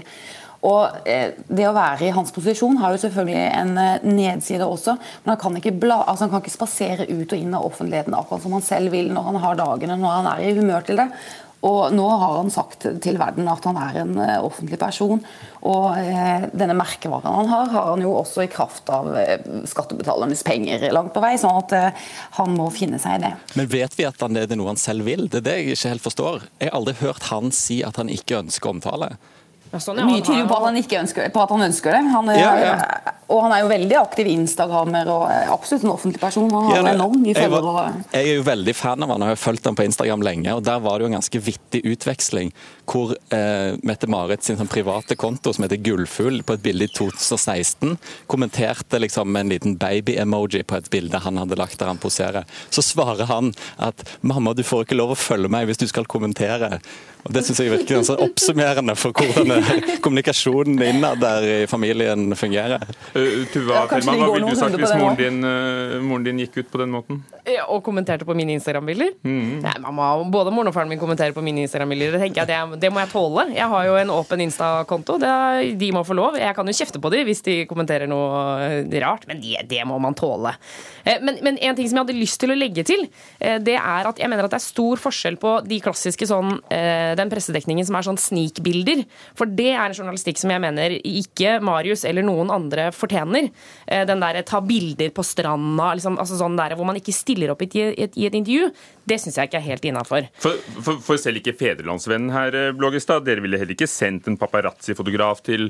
Og 0.70 1.08
eh, 1.08 1.34
Det 1.48 1.66
å 1.66 1.74
være 1.76 2.10
i 2.10 2.14
hans 2.14 2.34
posisjon 2.36 2.78
har 2.82 2.94
jo 2.94 3.02
selvfølgelig 3.02 3.44
en 3.48 3.76
eh, 3.82 4.06
nedside 4.06 4.68
også. 4.68 4.98
Men 5.24 5.34
han 5.34 5.42
kan 5.42 5.58
ikke, 5.58 5.78
bla, 5.82 6.04
altså 6.04 6.28
han 6.28 6.36
kan 6.36 6.44
ikke 6.44 6.58
spasere 6.60 7.10
ut 7.10 7.34
og 7.34 7.38
inn 7.40 7.56
av 7.58 7.66
offentligheten 7.72 8.18
akkurat 8.18 8.46
som 8.46 8.58
han 8.58 8.66
selv 8.66 8.94
vil 8.94 9.10
når 9.16 9.32
han 9.32 9.44
har 9.48 9.62
dagene, 9.62 9.98
når 9.98 10.18
han 10.20 10.34
er 10.36 10.46
i 10.46 10.58
humør 10.60 10.86
til 10.86 11.02
det. 11.02 11.10
Og 11.66 11.92
nå 11.92 12.06
har 12.08 12.38
han 12.38 12.52
sagt 12.54 12.86
til 13.04 13.18
verden 13.20 13.48
at 13.52 13.66
han 13.68 13.80
er 13.82 13.98
en 14.06 14.14
uh, 14.16 14.46
offentlig 14.46 14.80
person. 14.80 15.20
Og 15.68 15.88
uh, 15.92 16.46
denne 16.56 16.76
merkevaren 16.80 17.36
han 17.36 17.50
har, 17.52 17.72
har 17.74 17.90
han 17.92 18.04
jo 18.06 18.14
også 18.22 18.46
i 18.46 18.52
kraft 18.52 18.88
av 18.96 19.10
uh, 19.12 19.34
skattebetalernes 19.68 20.46
penger 20.48 20.88
langt 20.96 21.12
på 21.16 21.24
vei. 21.24 21.34
Sånn 21.42 21.60
at 21.60 22.00
han 22.40 22.56
må 22.56 22.70
finne 22.72 23.02
seg 23.02 23.20
i 23.20 23.26
det. 23.28 23.34
Men 23.60 23.70
vet 23.72 24.00
vi 24.00 24.08
at 24.08 24.24
han, 24.24 24.40
det 24.40 24.48
er 24.56 24.60
noe 24.60 24.72
han 24.72 24.80
selv 24.80 25.08
vil? 25.10 25.28
Det 25.28 25.42
er 25.42 25.48
det 25.50 25.58
jeg 25.60 25.76
ikke 25.76 25.94
helt 25.98 26.08
forstår. 26.08 26.48
Jeg 26.62 26.72
har 26.72 26.80
aldri 26.80 26.96
hørt 27.04 27.28
han 27.34 27.52
si 27.56 27.82
at 27.84 28.00
han 28.00 28.12
ikke 28.14 28.40
ønsker 28.40 28.72
omtale. 28.72 29.14
Ja, 29.70 29.82
sånn, 29.84 30.00
Mye 30.08 30.24
tyder 30.24 30.46
jo 30.46 30.50
på 30.50 30.58
at 30.62 30.70
han 30.72 30.80
ikke 30.80 31.04
ønsker, 31.04 31.28
på 31.34 31.42
at 31.44 31.52
han 31.54 31.68
ønsker 31.68 31.94
det. 31.94 32.06
Han 32.16 32.32
ja, 32.40 32.54
ja, 32.64 32.78
og 33.30 33.44
han 33.46 33.54
er 33.54 33.62
jo 33.62 33.70
veldig 33.70 33.98
aktiv 34.00 34.30
Instagrammer 34.32 35.10
og 35.14 35.26
er 35.30 35.52
absolutt 35.54 35.86
en 35.86 35.94
offentlig 35.94 36.22
person. 36.22 36.50
Han 36.50 36.70
har 36.72 36.90
enormt 36.96 37.22
mye 37.22 37.38
følgere. 37.38 37.84
Jeg 38.16 38.26
er 38.26 38.40
jo 38.40 38.46
veldig 38.48 38.76
fan 38.78 39.06
av 39.06 39.14
han 39.14 39.26
og 39.26 39.32
har 39.32 39.40
fulgt 39.40 39.70
han 39.70 39.78
på 39.78 39.86
Instagram 39.86 40.26
lenge. 40.26 40.54
og 40.56 40.64
Der 40.66 40.82
var 40.82 40.98
det 40.98 41.06
jo 41.06 41.12
en 41.12 41.18
ganske 41.20 41.42
vittig 41.46 41.84
utveksling 41.86 42.50
hvor 42.90 43.14
eh, 43.14 43.78
Mette-Marit 43.86 44.46
sin 44.46 44.58
sånn 44.58 44.72
private 44.72 45.18
konto 45.20 45.54
som 45.54 45.66
heter 45.66 45.82
Gullfugl, 45.86 46.42
på 46.42 46.58
et 46.58 46.64
bilde 46.66 46.88
i 46.88 46.94
2016 46.96 48.00
kommenterte 48.32 49.02
liksom 49.02 49.30
med 49.30 49.46
en 49.46 49.54
liten 49.54 49.78
baby-emoji 49.78 50.64
på 50.66 50.80
et 50.80 50.90
bilde 50.90 51.22
han 51.22 51.38
hadde 51.38 51.60
lagt 51.60 51.78
der 51.80 51.92
han 51.92 52.02
poserer. 52.02 52.50
Så 52.74 52.82
svarer 52.86 53.30
han 53.30 53.54
at 53.78 54.04
'mamma, 54.22 54.56
du 54.56 54.64
får 54.64 54.88
ikke 54.88 54.98
lov 54.98 55.14
å 55.14 55.20
følge 55.20 55.52
meg 55.54 55.70
hvis 55.70 55.84
du 55.86 55.88
skal 55.88 56.10
kommentere'. 56.10 56.82
Og 57.28 57.34
Det 57.34 57.44
syns 57.44 57.60
jeg 57.60 57.72
virker 57.72 58.00
ganske 58.00 58.16
oppsummerende 58.24 58.96
for 58.96 59.12
hvordan 59.12 60.00
kommunikasjonen 60.04 60.80
innad 60.82 61.20
der 61.20 61.44
i 61.44 61.68
familien 61.68 62.32
fungerer. 62.40 62.80
Uh, 63.20 63.46
Tuva 63.52 63.84
Fellmann, 63.90 64.22
hva 64.22 64.30
ville 64.34 64.52
du 64.52 64.58
sagt 64.58 64.76
hvis 64.80 64.94
moren 64.98 65.18
din, 65.20 65.40
uh, 65.44 65.98
moren 66.04 66.26
din, 66.26 66.40
gikk 66.44 66.60
ut 66.62 66.70
på 66.72 66.82
den 66.82 66.94
måten? 66.94 67.20
Ja, 67.50 67.66
og 67.74 67.82
kommenterte 67.86 68.28
på 68.28 68.36
mine 68.38 68.56
Instagram-bilder? 68.58 69.16
Mm. 69.26 69.60
Nei, 69.66 69.76
mamma, 69.84 70.12
Både 70.32 70.54
moren 70.54 70.72
og 70.72 70.76
faren 70.76 70.92
min 70.92 71.02
kommenterer 71.02 71.36
på 71.36 71.44
mine 71.46 71.64
Instagram-bilder. 71.66 72.16
Det 72.16 72.22
tenker 72.24 72.44
jeg 72.44 72.52
det, 72.52 72.80
det, 72.84 72.92
må 72.94 73.02
jeg 73.04 73.12
tåle. 73.14 73.46
Jeg 73.56 73.68
har 73.74 73.88
jo 73.88 73.98
en 74.00 74.14
åpen 74.14 74.44
Insta-konto. 74.46 75.18
De 75.20 75.92
må 75.96 76.04
få 76.08 76.18
lov. 76.18 76.38
Jeg 76.40 76.56
kan 76.58 76.70
jo 76.70 76.76
kjefte 76.76 77.02
på 77.02 77.12
dem 77.14 77.28
hvis 77.28 77.44
de 77.46 77.58
kommenterer 77.70 78.10
noe 78.10 79.00
rart, 79.04 79.28
men 79.30 79.42
det, 79.44 79.66
det 79.70 79.84
må 79.90 80.00
man 80.02 80.18
tåle. 80.18 80.56
Men, 81.06 81.40
men, 81.46 81.58
en 81.58 81.78
ting 81.78 81.90
som 81.90 82.00
jeg 82.00 82.06
hadde 82.08 82.18
lyst 82.20 82.40
til 82.42 82.54
å 82.54 82.58
legge 82.58 82.86
til, 82.88 83.06
det 83.40 83.76
er 83.78 84.10
at 84.10 84.22
jeg 84.22 84.30
mener 84.32 84.48
at 84.48 84.54
det 84.54 84.60
er 84.60 84.66
stor 84.66 85.02
forskjell 85.02 85.40
på 85.42 85.56
de 85.68 85.80
klassiske 85.84 86.28
sånn 86.30 86.60
den 86.70 87.32
pressedekningen 87.32 87.88
som 87.88 87.98
er 87.98 88.08
sånn 88.08 88.22
snikbilder. 88.22 89.04
For 89.38 89.50
det 89.50 89.72
er 89.74 89.88
en 89.88 89.98
journalistikk 89.98 90.40
som 90.42 90.54
jeg 90.54 90.64
mener 90.64 90.96
ikke 91.00 91.58
Marius 91.66 92.06
eller 92.08 92.26
noen 92.26 92.54
andre 92.54 92.90
fortjener. 92.96 93.09
Eh, 93.12 94.06
den 94.08 94.24
der 94.24 94.42
ta 94.48 94.62
bilder 94.62 95.12
på 95.16 95.26
stranda, 95.26 95.94
liksom, 95.98 96.20
altså 96.22 96.38
sånn 96.40 96.58
der, 96.60 96.76
hvor 96.78 96.88
man 96.90 97.00
ikke 97.00 97.16
stiller 97.16 97.54
opp 97.54 97.64
i 97.66 97.70
et, 97.90 98.16
i 98.18 98.28
et 98.28 98.38
intervju, 98.38 98.70
det 99.10 99.20
syns 99.22 99.40
jeg 99.40 99.50
ikke 99.50 99.60
er 99.60 99.68
helt 99.68 99.86
innafor. 99.90 100.30
For, 100.40 100.58
for, 100.80 101.02
for, 101.06 101.22
selv 101.22 101.42
ikke 101.42 101.56
Federlandsvennen 101.60 102.34
her, 102.34 102.56
eh, 102.56 102.72
Blågestad, 102.78 103.26
dere 103.28 103.44
ville 103.46 103.60
heller 103.60 103.76
ikke 103.76 103.90
sendt 103.90 104.30
en 104.30 104.38
paparazzi-fotograf 104.40 105.44
til, 105.46 105.70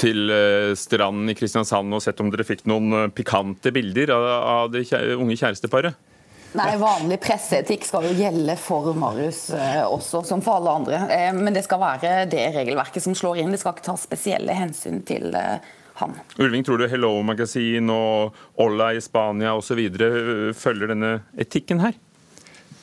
til 0.00 0.30
uh, 0.32 0.74
stranden 0.78 1.30
i 1.30 1.36
Kristiansand 1.38 1.94
og 1.94 2.04
sett 2.04 2.20
om 2.22 2.30
dere 2.32 2.46
fikk 2.46 2.64
noen 2.70 3.12
pikante 3.14 3.72
bilder 3.74 4.14
av, 4.14 4.28
av 4.38 4.70
det 4.72 4.86
unge 5.16 5.36
kjæresteparet? 5.38 5.98
Nei, 6.56 6.70
vanlig 6.80 7.18
presseetikk 7.20 7.84
skal 7.84 8.06
jo 8.08 8.14
gjelde 8.16 8.54
for 8.60 8.88
Marius 8.96 9.50
eh, 9.52 9.82
også, 9.84 10.22
som 10.24 10.40
for 10.44 10.56
alle 10.56 10.76
andre. 10.80 11.00
Eh, 11.12 11.32
men 11.36 11.52
det 11.52 11.66
skal 11.66 11.82
være 11.82 12.22
det 12.32 12.46
regelverket 12.54 13.04
som 13.04 13.16
slår 13.16 13.42
inn. 13.42 13.52
Det 13.52 13.60
skal 13.60 13.76
ikke 13.76 13.84
ta 13.90 13.96
spesielle 14.00 14.56
hensyn 14.56 15.02
til 15.08 15.28
eh, 15.36 15.58
han. 16.02 16.16
Ulving, 16.38 16.64
tror 16.66 16.80
du 16.80 16.88
Hello 16.90 17.12
Magasin 17.26 17.90
og 17.92 18.36
Olla 18.60 18.92
i 18.94 19.02
Spania 19.04 19.54
osv. 19.58 19.80
følger 20.56 20.94
denne 20.94 21.12
etikken 21.38 21.82
her? 21.84 21.98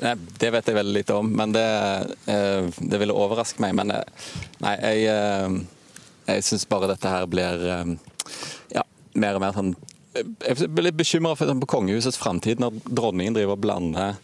Nei, 0.01 0.13
Det 0.39 0.51
vet 0.51 0.67
jeg 0.67 0.75
veldig 0.75 0.95
lite 0.97 1.15
om, 1.15 1.31
men 1.31 1.55
det, 1.55 1.65
det 2.25 2.99
ville 2.99 3.15
overraske 3.15 3.63
meg. 3.63 3.75
Men 3.79 3.93
nei, 3.95 4.75
jeg, 4.75 5.65
jeg 6.27 6.47
syns 6.49 6.67
bare 6.69 6.91
dette 6.91 7.11
her 7.11 7.27
blir 7.31 7.67
ja, 8.75 8.83
mer 9.15 9.39
og 9.39 9.45
mer 9.45 9.55
sånn 9.55 9.75
jeg 10.15 10.69
blir 10.71 10.87
litt 10.87 10.95
bekymra 10.95 11.33
for 11.35 11.51
på 11.59 11.67
kongehusets 11.73 12.19
framtid 12.19 12.61
når 12.63 12.77
dronningen 12.87 13.35
driver 13.35 13.57
og 13.57 13.63
blander 13.65 14.15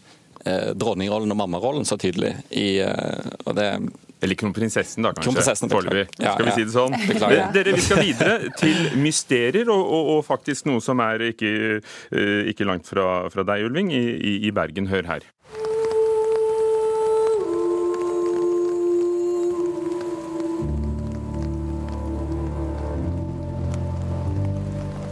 eh, 0.46 0.72
dronningrollen 0.78 1.34
og 1.34 1.40
mammarollen 1.44 1.88
så 1.88 1.98
tydelig. 2.02 2.36
I, 2.50 2.80
eh, 2.86 3.36
og 3.46 3.58
det 3.58 3.74
eller 4.22 4.38
kronprinsessen, 4.38 5.02
da, 5.02 5.16
kanskje. 5.18 5.56
Foreløpig. 5.66 6.04
Ja, 6.22 6.36
skal 6.36 6.46
vi 6.46 6.52
si 6.54 6.66
det 6.68 6.76
sånn? 6.76 6.94
Beklager. 7.10 7.48
Dere, 7.56 7.74
Vi 7.74 7.82
skal 7.82 8.04
videre 8.06 8.52
til 8.60 8.92
mysterier, 9.02 9.72
og, 9.74 9.82
og, 9.82 10.12
og 10.18 10.22
faktisk 10.28 10.70
noe 10.70 10.84
som 10.86 11.02
er 11.02 11.32
ikke, 11.32 11.82
uh, 12.14 12.42
ikke 12.52 12.68
langt 12.70 12.86
fra, 12.86 13.08
fra 13.34 13.48
deg, 13.50 13.66
Ulving, 13.66 13.90
i, 13.98 14.38
i 14.46 14.54
Bergen. 14.54 14.92
Hør 14.94 15.10
her. 15.10 15.26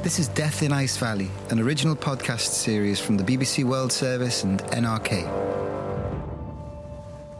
This 0.09 0.17
is 0.17 0.27
Death 0.29 0.63
in 0.63 0.73
Ice 0.73 0.97
Valley, 0.97 1.29
an 1.51 1.59
original 1.59 1.95
podcast 1.95 2.47
series 2.47 2.99
from 2.99 3.15
the 3.17 3.23
BBC 3.23 3.63
World 3.63 3.91
Service 3.91 4.43
and 4.43 4.59
NRK. 4.59 5.58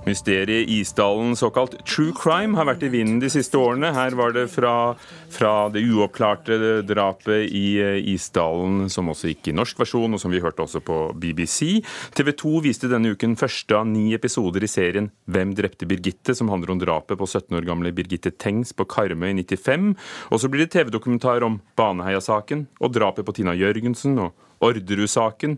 Mysteriet 0.10 0.70
Isdalen, 0.70 1.36
såkalt 1.38 1.76
true 1.86 2.14
crime, 2.18 2.58
har 2.58 2.66
vært 2.66 2.84
i 2.88 2.90
vinden 2.92 3.20
de 3.22 3.30
siste 3.30 3.60
årene. 3.60 3.92
Her 3.94 4.16
var 4.18 4.34
det 4.34 4.48
fra, 4.50 4.96
fra 5.30 5.54
det 5.74 5.84
uoppklarte 5.86 6.82
drapet 6.88 7.46
i 7.54 7.78
eh, 7.82 8.00
Isdalen, 8.16 8.88
som 8.90 9.12
også 9.14 9.30
gikk 9.30 9.52
i 9.52 9.56
norsk 9.58 9.80
versjon, 9.84 10.18
og 10.18 10.22
som 10.22 10.34
vi 10.34 10.42
hørte 10.42 10.66
også 10.66 10.82
på 10.86 10.98
BBC. 11.20 11.84
TV 12.18 12.34
2 12.42 12.56
viste 12.66 12.90
denne 12.90 13.14
uken 13.14 13.38
første 13.40 13.78
av 13.78 13.88
ni 13.90 14.10
episoder 14.18 14.66
i 14.66 14.72
serien 14.72 15.12
Hvem 15.30 15.54
drepte 15.58 15.88
Birgitte?, 15.90 16.34
som 16.38 16.50
handler 16.50 16.74
om 16.74 16.82
drapet 16.82 17.20
på 17.20 17.30
17 17.30 17.60
år 17.60 17.70
gamle 17.70 17.94
Birgitte 17.96 18.34
Tengs 18.34 18.74
på 18.74 18.88
Karmøy 18.90 19.32
i 19.36 19.46
95. 19.46 19.94
Og 20.34 20.42
så 20.42 20.50
blir 20.50 20.66
det 20.66 20.74
TV-dokumentar 20.74 21.46
om 21.46 21.62
Baneheia-saken 21.78 22.66
og 22.80 22.96
drapet 22.96 23.28
på 23.28 23.38
Tina 23.38 23.54
Jørgensen 23.58 24.18
og 24.26 24.49
Orderud-saken. 24.66 25.58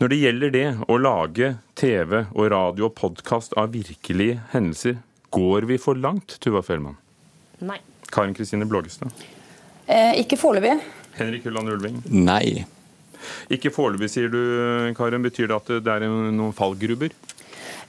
Når 0.00 0.12
det 0.12 0.18
gjelder 0.22 0.52
det 0.54 0.66
å 0.88 0.96
lage 1.00 1.54
TV 1.78 2.22
og 2.22 2.50
radio 2.52 2.88
og 2.88 2.96
podkast 2.98 3.56
av 3.60 3.74
virkelige 3.74 4.40
hendelser, 4.54 4.98
går 5.34 5.68
vi 5.70 5.78
for 5.82 5.98
langt, 5.98 6.38
Tuva 6.42 6.62
Fellmann? 6.66 6.96
Nei. 7.60 7.78
Karin 8.10 8.34
Kristine 8.34 8.66
Blågestad? 8.66 9.12
Eh, 9.86 10.16
ikke 10.22 10.38
foreløpig. 10.40 10.78
Henrik 11.18 11.46
Hulland 11.46 11.70
Ulving? 11.74 12.00
Nei. 12.10 12.64
Ikke 13.52 13.72
foreløpig, 13.74 14.08
sier 14.10 14.30
du, 14.32 14.40
Karin. 14.96 15.22
Betyr 15.26 15.50
det 15.50 15.58
at 15.58 15.72
det 15.84 15.96
er 15.98 16.06
noen 16.08 16.54
fallgruber? 16.56 17.12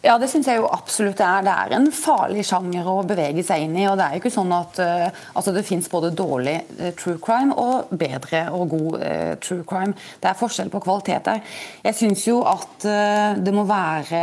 Ja, 0.01 0.15
det 0.17 0.31
syns 0.31 0.47
jeg 0.49 0.57
jo 0.57 0.69
absolutt 0.73 1.19
det 1.19 1.25
er. 1.27 1.43
Det 1.45 1.53
er 1.53 1.73
en 1.77 1.91
farlig 1.93 2.41
sjanger 2.49 2.87
å 2.89 3.03
bevege 3.05 3.43
seg 3.45 3.67
inn 3.67 3.75
i. 3.77 3.85
og 3.85 3.99
Det 3.99 4.07
er 4.07 4.15
jo 4.15 4.21
ikke 4.23 4.33
sånn 4.33 4.53
at 4.55 4.79
uh, 4.81 5.19
altså 5.37 5.53
det 5.53 5.61
fins 5.67 5.89
både 5.91 6.09
dårlig 6.17 6.55
uh, 6.79 6.87
true 6.97 7.19
crime 7.21 7.53
og 7.53 7.91
bedre 8.01 8.47
og 8.57 8.71
god 8.71 8.95
uh, 8.97 9.33
true 9.43 9.61
crime. 9.69 9.93
Det 10.17 10.31
er 10.31 10.39
forskjell 10.39 10.71
på 10.73 10.81
kvalitet 10.81 11.29
der. 11.29 11.43
Jeg 11.85 11.97
syns 11.99 12.25
jo 12.25 12.39
at 12.49 12.81
det 12.81 13.53
må 13.53 13.63
være 13.69 14.21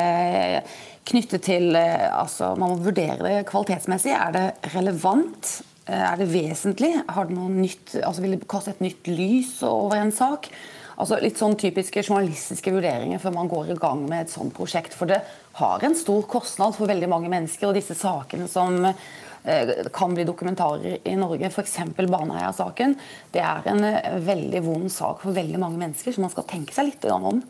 knyttet 1.09 1.45
til 1.47 1.77
altså 1.79 2.51
Man 2.59 2.73
må 2.75 2.83
vurdere 2.83 3.23
det 3.23 3.47
kvalitetsmessig. 3.49 4.13
Er 4.17 4.35
det 4.35 4.73
relevant? 4.75 5.53
Er 5.87 6.19
det 6.19 6.27
vesentlig? 6.33 6.91
Har 7.07 7.31
det 7.31 7.39
noe 7.39 7.53
nytt, 7.55 7.95
altså 8.03 8.25
Vil 8.25 8.35
det 8.35 8.51
kaste 8.51 8.75
et 8.75 8.83
nytt 8.85 9.09
lys 9.15 9.55
over 9.67 10.03
en 10.03 10.13
sak? 10.15 10.51
Altså 10.99 11.21
Litt 11.23 11.39
sånn 11.39 11.55
typiske 11.59 12.03
journalistiske 12.03 12.73
vurderinger 12.75 13.21
før 13.23 13.37
man 13.37 13.51
går 13.51 13.71
i 13.71 13.79
gang 13.79 14.03
med 14.09 14.25
et 14.25 14.33
sånt 14.33 14.55
prosjekt. 14.57 14.97
For 14.99 15.11
det 15.11 15.21
har 15.61 15.85
en 15.87 15.95
stor 15.99 16.25
kostnad 16.31 16.75
for 16.75 16.91
veldig 16.91 17.11
mange 17.11 17.31
mennesker. 17.31 17.71
Og 17.71 17.79
disse 17.79 17.95
sakene 17.99 18.49
som 18.51 18.81
eh, 18.89 19.87
kan 19.95 20.17
bli 20.17 20.27
dokumentarer 20.27 20.99
i 21.07 21.15
Norge, 21.19 21.53
f.eks. 21.53 21.77
Baneheia-saken, 21.99 22.97
det 23.35 23.45
er 23.47 23.71
en 23.71 23.87
eh, 23.87 24.19
veldig 24.27 24.65
vond 24.67 24.91
sak 24.91 25.23
for 25.23 25.39
veldig 25.39 25.63
mange 25.63 25.79
mennesker, 25.85 26.15
så 26.17 26.25
man 26.25 26.35
skal 26.35 26.49
tenke 26.51 26.75
seg 26.75 26.91
litt 26.91 27.07
om. 27.15 27.45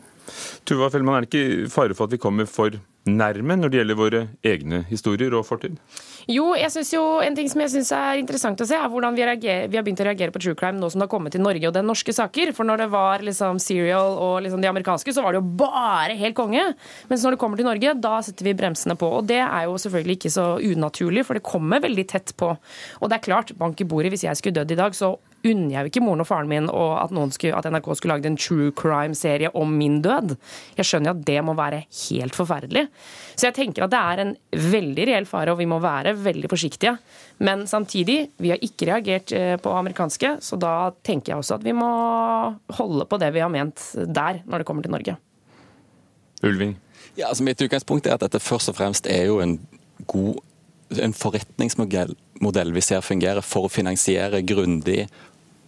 Tuva 0.69 0.91
Fellmann, 0.93 1.19
er 1.19 1.27
det 1.27 1.31
ikke 1.33 1.73
fare 1.73 1.97
for 1.97 2.09
at 2.09 2.15
vi 2.15 2.21
kommer 2.21 2.49
for 2.49 2.77
nærme 3.09 3.55
når 3.57 3.71
det 3.71 3.79
gjelder 3.79 3.97
våre 3.97 4.21
egne 4.45 4.83
historier 4.89 5.33
og 5.37 5.45
fortid? 5.47 5.77
Jo, 6.29 6.51
jeg 6.57 6.69
synes 6.73 6.91
jo 6.93 7.03
en 7.25 7.35
ting 7.37 7.47
som 7.49 7.63
jeg 7.63 7.71
syns 7.73 7.91
er 7.95 8.19
interessant 8.21 8.59
å 8.61 8.67
se, 8.67 8.77
er 8.77 8.91
hvordan 8.91 9.15
vi, 9.17 9.23
reagerer, 9.25 9.69
vi, 9.71 9.79
har 9.79 9.85
begynt 9.85 10.03
å 10.03 10.05
reagere 10.05 10.33
på 10.35 10.41
true 10.43 10.57
crime 10.59 10.77
nå 10.77 10.91
som 10.91 11.01
det 11.01 11.07
har 11.07 11.13
kommet 11.13 11.33
til 11.33 11.41
Norge 11.41 11.69
og 11.69 11.73
den 11.73 11.87
norske 11.89 12.13
saker. 12.13 12.51
For 12.57 12.67
når 12.67 12.83
det 12.83 12.89
var 12.93 13.25
liksom 13.25 13.61
serial 13.63 14.17
og 14.19 14.35
liksom 14.45 14.61
de 14.61 14.69
amerikanske, 14.69 15.15
så 15.15 15.23
var 15.25 15.33
det 15.33 15.41
jo 15.41 15.55
bare 15.63 16.17
helt 16.19 16.37
konge. 16.37 16.67
Mens 17.09 17.25
når 17.25 17.35
det 17.35 17.41
kommer 17.41 17.59
til 17.59 17.69
Norge, 17.69 17.95
da 18.03 18.19
setter 18.25 18.49
vi 18.49 18.57
bremsene 18.59 18.97
på. 18.99 19.09
Og 19.21 19.25
det 19.31 19.41
er 19.41 19.65
jo 19.65 19.79
selvfølgelig 19.81 20.19
ikke 20.19 20.35
så 20.35 20.47
unaturlig, 20.61 21.25
for 21.25 21.39
det 21.39 21.47
kommer 21.47 21.81
veldig 21.87 22.05
tett 22.13 22.35
på. 22.37 22.53
Og 22.99 23.09
det 23.09 23.17
er 23.17 23.25
klart, 23.25 23.55
bank 23.57 23.81
i 23.81 23.89
bordet, 23.89 24.13
hvis 24.13 24.27
jeg 24.27 24.37
skulle 24.37 24.59
dødd 24.59 24.75
i 24.75 24.81
dag, 24.83 24.97
så 24.97 25.15
unner 25.47 25.73
jeg 25.73 25.85
jo 25.85 25.91
ikke 25.91 26.03
moren 26.03 26.23
og 26.23 26.27
faren 26.27 26.49
min 26.51 26.67
og 26.67 26.95
at, 26.99 27.13
skulle, 27.35 27.55
at 27.55 27.67
NRK 27.71 27.89
skulle 27.97 28.15
lagd 28.15 28.27
en 28.29 28.37
true 28.39 28.73
crime-serie 28.75 29.51
om 29.57 29.71
min 29.79 29.99
død. 30.03 30.35
Jeg 30.77 30.87
skjønner 30.89 31.11
jo 31.11 31.15
at 31.17 31.23
det 31.27 31.37
må 31.45 31.55
være 31.57 31.83
helt 31.85 32.35
forferdelig. 32.35 32.85
Så 33.35 33.47
jeg 33.47 33.57
tenker 33.57 33.85
at 33.85 33.93
det 33.93 34.01
er 34.01 34.23
en 34.23 34.33
veldig 34.75 35.07
reell 35.11 35.29
fare, 35.29 35.53
og 35.53 35.61
vi 35.61 35.69
må 35.69 35.79
være 35.83 36.15
veldig 36.19 36.51
forsiktige. 36.51 36.97
Men 37.45 37.65
samtidig, 37.71 38.19
vi 38.37 38.51
har 38.53 38.65
ikke 38.65 38.89
reagert 38.91 39.33
eh, 39.35 39.55
på 39.61 39.73
amerikanske, 39.77 40.35
så 40.43 40.59
da 40.59 40.91
tenker 41.05 41.33
jeg 41.33 41.43
også 41.43 41.59
at 41.59 41.65
vi 41.65 41.75
må 41.77 41.89
holde 42.79 43.07
på 43.07 43.21
det 43.21 43.31
vi 43.35 43.43
har 43.43 43.53
ment 43.53 43.91
der, 43.95 44.43
når 44.45 44.61
det 44.61 44.69
kommer 44.69 44.85
til 44.85 44.95
Norge. 44.95 45.15
Ulving? 46.43 46.77
Ja, 47.17 47.27
altså 47.27 47.43
Mitt 47.43 47.61
utgangspunkt 47.61 48.07
er 48.07 48.15
at 48.15 48.23
dette 48.23 48.39
først 48.43 48.71
og 48.71 48.77
fremst 48.79 49.07
er 49.09 49.25
jo 49.27 49.39
en 49.43 49.57
god 50.07 50.39
en 50.97 51.13
forretningsmodell 51.13 52.73
vi 52.73 52.81
ser 52.81 53.03
fungere 53.05 53.43
for 53.45 53.67
å 53.67 53.71
finansiere 53.71 54.41
grundig 54.47 55.03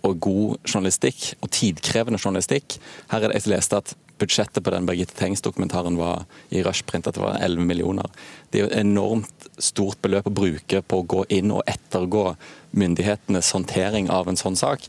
og 0.08 0.20
god 0.24 0.58
journalistikk, 0.66 1.34
og 1.42 1.52
tidkrevende 1.54 2.20
journalistikk. 2.22 2.78
Her 3.12 3.22
er 3.24 3.32
det 3.32 3.42
jeg 3.42 3.54
leste 3.54 3.82
at 3.82 3.94
budsjettet 4.22 4.64
på 4.64 4.74
den 4.74 4.86
Birgitte 4.86 5.18
Tengs-dokumentaren 5.18 5.98
var 5.98 6.26
i 6.54 6.62
Rushprint 6.66 7.10
at 7.10 7.18
det 7.18 7.24
var 7.24 7.40
11 7.42 7.66
millioner. 7.66 8.10
Det 8.50 8.60
er 8.60 8.66
jo 8.66 8.70
et 8.70 8.84
enormt 8.84 9.50
stort 9.62 10.02
beløp 10.04 10.30
å 10.30 10.36
bruke 10.42 10.82
på 10.82 11.02
å 11.02 11.08
gå 11.16 11.26
inn 11.34 11.54
og 11.56 11.66
ettergå 11.70 12.32
myndighetenes 12.78 13.52
håndtering 13.56 14.12
av 14.14 14.30
en 14.30 14.40
sånn 14.40 14.58
sak, 14.60 14.86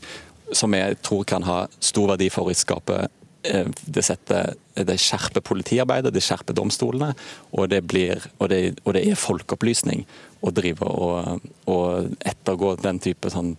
som 0.53 0.73
jeg 0.77 0.99
tror 1.05 1.25
kan 1.29 1.45
ha 1.47 1.63
stor 1.81 2.13
verdi 2.13 2.29
for 2.33 2.49
å 2.49 2.57
skape 2.57 2.99
eh, 3.49 3.69
det, 3.85 4.03
setter, 4.05 4.53
det 4.77 4.99
skjerper 5.01 5.45
politiarbeidet, 5.45 6.13
det 6.13 6.21
skjerper 6.23 6.57
domstolene, 6.57 7.13
og 7.57 7.71
det, 7.73 7.81
blir, 7.89 8.21
og 8.37 8.51
det, 8.53 8.61
og 8.83 8.93
det 8.97 9.05
er 9.09 9.19
folkeopplysning 9.19 10.05
å 10.43 10.53
drive 10.53 10.85
og, 10.85 11.49
og 11.71 12.13
ettergå 12.21 12.75
den 12.83 13.01
type 13.01 13.33
sånn 13.33 13.55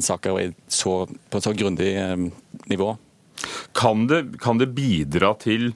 saker 0.00 0.52
så, 0.68 1.06
på 1.30 1.38
et 1.38 1.44
så 1.44 1.52
grundig 1.56 1.94
eh, 1.96 2.28
nivå. 2.70 2.96
Kan 3.74 4.06
det, 4.06 4.38
kan 4.42 4.60
det, 4.60 4.70
bidra 4.76 5.32
til 5.40 5.72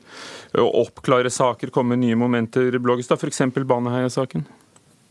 å 0.57 0.69
oppklare 0.85 1.33
saker, 1.33 1.73
komme 1.75 1.99
nye 1.99 2.17
momenter, 2.19 2.79
Blågestad, 2.79 3.19
f.eks. 3.19 3.43
Baneheia-saken? 3.57 4.47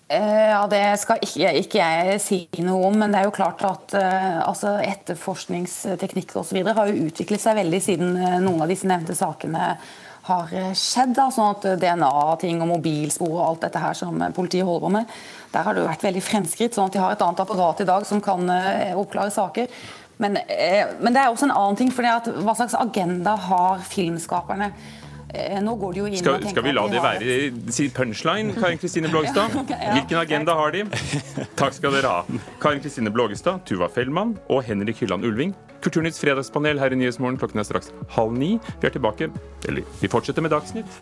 Eh, 0.08 0.48
ja, 0.54 0.62
Det 0.70 0.84
skal 1.02 1.20
ikke, 1.26 1.52
ikke, 1.60 1.82
jeg 1.82 2.22
si 2.24 2.40
noe 2.64 2.92
om, 2.92 2.98
men 3.02 3.12
det 3.12 3.22
er 3.22 3.28
jo 3.28 3.36
klart 3.36 3.66
at 3.66 3.98
altså 4.46 4.78
etterforskningsteknikk 4.86 6.36
osv. 6.40 6.62
har 6.64 6.92
jo 6.92 7.10
utviklet 7.10 7.44
seg 7.44 7.60
veldig 7.60 7.82
siden 7.84 8.18
noen 8.46 8.64
av 8.64 8.72
disse 8.72 8.88
nevnte 8.88 9.18
sakene 9.18 9.76
har 10.28 10.54
skjedd. 10.78 11.16
Da, 11.18 11.28
sånn 11.34 11.54
at 11.54 11.68
DNA-ting 11.82 12.64
og 12.64 12.72
mobilspor 12.76 13.34
og 13.34 13.44
alt 13.46 13.68
dette 13.68 13.82
her 13.82 13.98
som 13.98 14.22
politiet 14.36 14.66
holder 14.68 14.86
på 14.86 14.94
med, 14.98 15.14
der 15.54 15.68
har 15.68 15.76
det 15.76 15.84
jo 15.84 15.92
vært 15.92 16.08
veldig 16.08 16.24
fremskritt. 16.26 16.76
sånn 16.76 16.90
at 16.90 16.98
de 16.98 17.04
har 17.04 17.14
et 17.16 17.24
annet 17.26 17.46
apparat 17.46 17.82
i 17.82 17.88
dag 17.88 18.08
som 18.08 18.24
kan 18.24 18.50
oppklare 18.96 19.34
saker. 19.34 19.72
Men, 20.18 20.38
men, 21.00 21.12
det 21.12 21.22
er 21.22 21.32
også 21.32 21.50
en 21.50 21.56
annen 21.56 21.80
ting. 21.80 21.92
for 21.92 22.06
Hva 22.06 22.56
slags 22.56 22.76
agenda 22.80 23.36
har 23.50 23.84
filmskaperne? 23.84 24.72
Nå 25.66 25.76
går 25.82 25.94
de 25.96 26.02
jo 26.02 26.08
inn 26.10 26.18
skal, 26.20 26.40
skal 26.50 26.66
vi 26.66 26.74
la 26.76 26.86
det 26.92 27.02
være 27.04 27.38
sin 27.74 27.94
punchline, 27.96 28.56
Karin 28.58 28.82
Kristine 28.82 29.10
Blågestad? 29.14 29.56
Hvilken 29.70 30.20
agenda 30.22 30.56
har 30.58 30.76
de? 30.76 30.86
Takk 31.60 31.78
skal 31.78 31.98
dere 31.98 32.12
ha. 32.12 32.42
Karin 32.62 32.84
Kristine 32.84 33.14
Blågestad, 33.14 33.64
Tuva 33.70 33.90
Fellmann 33.92 34.36
og 34.50 34.64
Henrik 34.68 35.04
Hylland 35.04 35.28
Ulving. 35.28 35.56
Kulturnytts 35.86 36.22
fredagspanel 36.22 36.80
her 36.82 36.96
i 36.96 36.98
Nyhetsmorgen 36.98 37.38
klokken 37.42 37.62
er 37.62 37.68
straks 37.68 37.92
halv 38.16 38.34
ni. 38.34 38.56
Vi 38.82 38.90
er 38.90 38.96
tilbake, 38.96 39.30
eller 39.70 39.86
vi 40.02 40.10
fortsetter 40.10 40.46
med 40.46 40.56
Dagsnytt 40.56 41.02